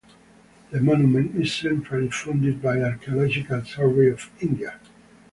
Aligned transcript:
The 0.71 0.81
monument 0.81 1.35
is 1.35 1.53
centrally 1.53 2.09
funded 2.09 2.59
by 2.59 2.81
Archaeological 2.81 3.63
Survey 3.65 4.09
of 4.09 4.31
India. 4.39 4.79